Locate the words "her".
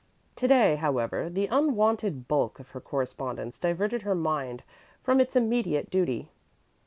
2.69-2.81, 4.01-4.15